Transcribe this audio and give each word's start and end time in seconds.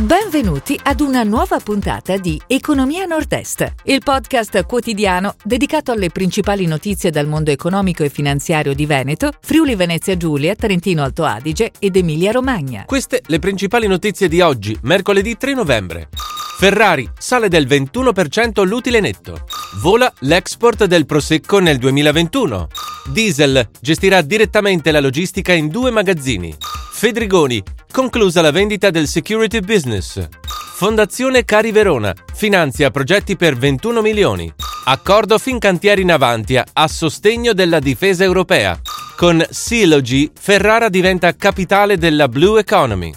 Benvenuti 0.00 0.80
ad 0.82 1.00
una 1.00 1.24
nuova 1.24 1.58
puntata 1.58 2.16
di 2.16 2.40
Economia 2.46 3.04
Nord-Est, 3.04 3.74
il 3.84 4.00
podcast 4.02 4.64
quotidiano 4.64 5.34
dedicato 5.44 5.92
alle 5.92 6.08
principali 6.08 6.64
notizie 6.64 7.10
dal 7.10 7.26
mondo 7.26 7.50
economico 7.50 8.02
e 8.02 8.08
finanziario 8.08 8.72
di 8.72 8.86
Veneto, 8.86 9.30
Friuli 9.42 9.74
Venezia 9.74 10.16
Giulia, 10.16 10.54
Trentino 10.54 11.02
Alto 11.02 11.24
Adige 11.24 11.72
ed 11.78 11.96
Emilia 11.96 12.32
Romagna. 12.32 12.84
Queste 12.86 13.20
le 13.26 13.38
principali 13.40 13.86
notizie 13.86 14.28
di 14.28 14.40
oggi, 14.40 14.74
mercoledì 14.84 15.36
3 15.36 15.52
novembre. 15.52 16.08
Ferrari 16.56 17.06
sale 17.18 17.48
del 17.48 17.66
21% 17.66 18.66
l'utile 18.66 19.00
netto. 19.00 19.44
Vola 19.82 20.10
l'export 20.20 20.86
del 20.86 21.04
Prosecco 21.04 21.58
nel 21.58 21.76
2021. 21.76 22.68
Diesel 23.12 23.68
gestirà 23.78 24.22
direttamente 24.22 24.92
la 24.92 25.00
logistica 25.00 25.52
in 25.52 25.68
due 25.68 25.90
magazzini. 25.90 26.56
Fedrigoni, 27.00 27.62
conclusa 27.90 28.42
la 28.42 28.50
vendita 28.50 28.90
del 28.90 29.08
security 29.08 29.60
business. 29.60 30.28
Fondazione 30.74 31.46
Cari 31.46 31.72
Verona, 31.72 32.14
finanzia 32.34 32.90
progetti 32.90 33.36
per 33.36 33.56
21 33.56 34.02
milioni. 34.02 34.52
Accordo 34.84 35.38
Fincantieri 35.38 36.02
in 36.02 36.12
Avantia 36.12 36.62
a 36.70 36.86
sostegno 36.88 37.54
della 37.54 37.78
difesa 37.78 38.22
europea. 38.22 38.78
Con 39.16 39.42
Silogy, 39.48 40.30
Ferrara 40.38 40.90
diventa 40.90 41.34
capitale 41.34 41.96
della 41.96 42.28
Blue 42.28 42.60
Economy. 42.60 43.10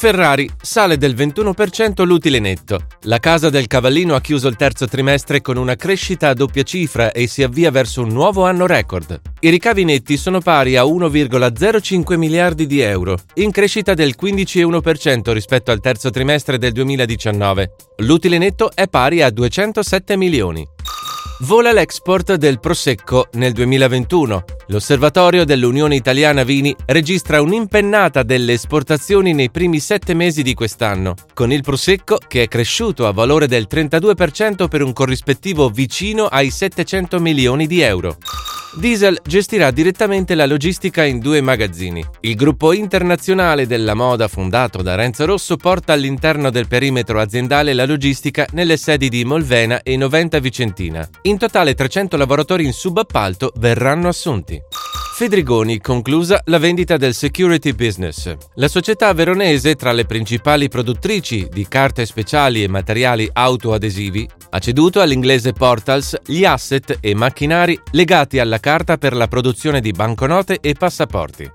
Ferrari 0.00 0.48
sale 0.62 0.96
del 0.96 1.14
21% 1.14 2.06
l'utile 2.06 2.38
netto. 2.38 2.86
La 3.02 3.18
casa 3.18 3.50
del 3.50 3.66
cavallino 3.66 4.14
ha 4.14 4.22
chiuso 4.22 4.48
il 4.48 4.56
terzo 4.56 4.86
trimestre 4.86 5.42
con 5.42 5.58
una 5.58 5.76
crescita 5.76 6.30
a 6.30 6.32
doppia 6.32 6.62
cifra 6.62 7.12
e 7.12 7.26
si 7.26 7.42
avvia 7.42 7.70
verso 7.70 8.00
un 8.00 8.08
nuovo 8.08 8.46
anno 8.46 8.64
record. 8.64 9.20
I 9.40 9.50
ricavi 9.50 9.84
netti 9.84 10.16
sono 10.16 10.40
pari 10.40 10.76
a 10.76 10.84
1,05 10.84 12.16
miliardi 12.16 12.66
di 12.66 12.80
euro, 12.80 13.18
in 13.34 13.50
crescita 13.50 13.92
del 13.92 14.14
15,1% 14.18 15.32
rispetto 15.32 15.70
al 15.70 15.80
terzo 15.80 16.08
trimestre 16.08 16.56
del 16.56 16.72
2019. 16.72 17.70
L'utile 17.98 18.38
netto 18.38 18.70
è 18.74 18.88
pari 18.88 19.20
a 19.20 19.28
207 19.28 20.16
milioni. 20.16 20.66
Vola 21.44 21.72
l'export 21.72 22.34
del 22.34 22.60
Prosecco 22.60 23.28
nel 23.32 23.52
2021. 23.52 24.44
L'osservatorio 24.66 25.46
dell'Unione 25.46 25.94
Italiana 25.94 26.44
Vini 26.44 26.76
registra 26.84 27.40
un'impennata 27.40 28.22
delle 28.22 28.52
esportazioni 28.52 29.32
nei 29.32 29.50
primi 29.50 29.80
sette 29.80 30.12
mesi 30.12 30.42
di 30.42 30.52
quest'anno, 30.52 31.14
con 31.32 31.50
il 31.50 31.62
Prosecco 31.62 32.18
che 32.28 32.42
è 32.42 32.48
cresciuto 32.48 33.06
a 33.06 33.12
valore 33.12 33.46
del 33.46 33.66
32% 33.70 34.68
per 34.68 34.82
un 34.82 34.92
corrispettivo 34.92 35.70
vicino 35.70 36.26
ai 36.26 36.50
700 36.50 37.18
milioni 37.20 37.66
di 37.66 37.80
euro. 37.80 38.18
Diesel 38.72 39.18
gestirà 39.24 39.72
direttamente 39.72 40.36
la 40.36 40.46
logistica 40.46 41.04
in 41.04 41.18
due 41.18 41.40
magazzini. 41.40 42.04
Il 42.20 42.36
gruppo 42.36 42.72
internazionale 42.72 43.66
della 43.66 43.94
moda 43.94 44.28
fondato 44.28 44.80
da 44.80 44.94
Renzo 44.94 45.24
Rosso 45.24 45.56
porta 45.56 45.92
all'interno 45.92 46.50
del 46.50 46.68
perimetro 46.68 47.20
aziendale 47.20 47.72
la 47.72 47.84
logistica 47.84 48.46
nelle 48.52 48.76
sedi 48.76 49.08
di 49.08 49.24
Molvena 49.24 49.82
e 49.82 49.96
Noventa 49.96 50.38
Vicentina. 50.38 51.06
In 51.22 51.36
totale 51.36 51.74
300 51.74 52.16
lavoratori 52.16 52.64
in 52.64 52.72
subappalto 52.72 53.52
verranno 53.56 54.06
assunti. 54.06 54.60
Fedrigoni 55.20 55.80
conclusa 55.80 56.40
la 56.46 56.56
vendita 56.56 56.96
del 56.96 57.12
security 57.12 57.74
business. 57.74 58.32
La 58.54 58.68
società 58.68 59.12
veronese, 59.12 59.74
tra 59.74 59.92
le 59.92 60.06
principali 60.06 60.68
produttrici 60.68 61.46
di 61.52 61.68
carte 61.68 62.06
speciali 62.06 62.62
e 62.62 62.68
materiali 62.68 63.28
autoadesivi, 63.30 64.26
ha 64.48 64.58
ceduto 64.58 65.02
all'inglese 65.02 65.52
Portals 65.52 66.18
gli 66.24 66.46
asset 66.46 66.96
e 67.00 67.14
macchinari 67.14 67.78
legati 67.90 68.38
alla 68.38 68.59
carta 68.60 68.98
per 68.98 69.16
la 69.16 69.26
produzione 69.26 69.80
di 69.80 69.90
banconote 69.90 70.58
e 70.60 70.74
passaporti. 70.74 71.50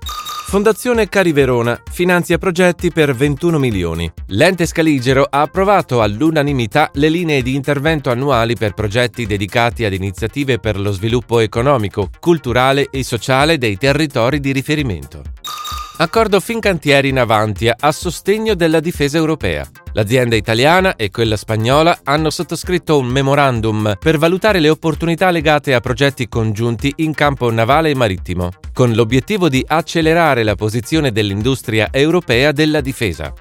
Fondazione 0.48 1.08
Cari 1.08 1.32
Verona 1.32 1.80
finanzia 1.90 2.38
progetti 2.38 2.92
per 2.92 3.14
21 3.16 3.58
milioni. 3.58 4.10
L'ente 4.28 4.64
Scaligero 4.64 5.26
ha 5.28 5.40
approvato 5.40 6.02
all'unanimità 6.02 6.88
le 6.94 7.08
linee 7.08 7.42
di 7.42 7.56
intervento 7.56 8.10
annuali 8.10 8.54
per 8.54 8.72
progetti 8.72 9.26
dedicati 9.26 9.84
ad 9.84 9.92
iniziative 9.92 10.58
per 10.58 10.78
lo 10.78 10.92
sviluppo 10.92 11.40
economico, 11.40 12.10
culturale 12.20 12.88
e 12.92 13.02
sociale 13.02 13.58
dei 13.58 13.76
territori 13.76 14.38
di 14.38 14.52
riferimento. 14.52 15.22
Accordo 15.98 16.38
Fincantieri 16.38 17.08
in 17.08 17.18
Avantia 17.18 17.74
a 17.78 17.90
sostegno 17.90 18.54
della 18.54 18.80
difesa 18.80 19.16
europea. 19.16 19.66
L'azienda 19.96 20.36
italiana 20.36 20.94
e 20.94 21.10
quella 21.10 21.38
spagnola 21.38 22.00
hanno 22.04 22.28
sottoscritto 22.28 22.98
un 22.98 23.06
memorandum 23.06 23.96
per 23.98 24.18
valutare 24.18 24.60
le 24.60 24.68
opportunità 24.68 25.30
legate 25.30 25.72
a 25.72 25.80
progetti 25.80 26.28
congiunti 26.28 26.92
in 26.96 27.14
campo 27.14 27.50
navale 27.50 27.88
e 27.88 27.94
marittimo, 27.94 28.50
con 28.74 28.92
l'obiettivo 28.92 29.48
di 29.48 29.64
accelerare 29.66 30.42
la 30.42 30.54
posizione 30.54 31.12
dell'industria 31.12 31.88
europea 31.90 32.52
della 32.52 32.82
difesa. 32.82 33.32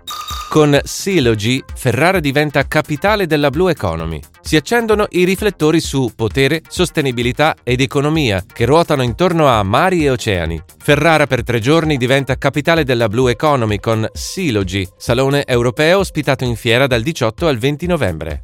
Con 0.56 0.80
Silogy, 0.86 1.62
Ferrara 1.76 2.22
diventa 2.22 2.66
capitale 2.66 3.28
della 3.28 3.50
Blue 3.50 3.70
Economy. 3.70 4.22
Si 4.40 4.56
accendono 4.56 5.06
i 5.10 5.26
riflettori 5.26 5.82
su 5.82 6.14
potere, 6.16 6.62
sostenibilità 6.70 7.58
ed 7.62 7.82
economia 7.82 8.42
che 8.54 8.64
ruotano 8.64 9.04
intorno 9.04 9.50
a 9.50 9.62
mari 9.64 10.06
e 10.06 10.12
oceani. 10.12 10.64
Ferrara 10.82 11.28
per 11.28 11.44
tre 11.44 11.60
giorni 11.60 11.98
diventa 11.98 12.38
capitale 12.38 12.86
della 12.86 13.10
Blue 13.10 13.30
Economy 13.30 13.80
con 13.82 14.08
Silogy, 14.14 14.88
salone 14.96 15.44
europeo 15.44 16.00
ospitato 16.00 16.46
in 16.46 16.56
fiera 16.56 16.88
dal 16.88 17.02
18 17.02 17.48
al 17.48 17.58
20 17.58 17.86
novembre. 17.88 18.44